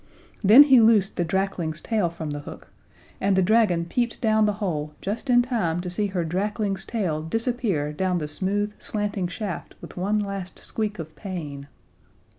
Then 0.43 0.63
he 0.63 0.79
loosed 0.81 1.15
the 1.15 1.23
drakling's 1.23 1.79
tail 1.79 2.09
from 2.09 2.31
the 2.31 2.39
hook, 2.39 2.69
and 3.21 3.35
the 3.35 3.43
dragon 3.43 3.85
peeped 3.85 4.19
down 4.19 4.47
the 4.47 4.53
hole 4.53 4.95
just 4.99 5.29
in 5.29 5.43
time 5.43 5.79
to 5.81 5.91
see 5.91 6.07
her 6.07 6.25
drakling's 6.25 6.85
tail 6.85 7.21
disappear 7.21 7.93
down 7.93 8.17
the 8.17 8.27
smooth, 8.27 8.73
slanting 8.79 9.27
shaft 9.27 9.75
with 9.79 9.97
one 9.97 10.17
last 10.17 10.57
squeak 10.57 10.97
of 10.97 11.15
pain. 11.15 11.67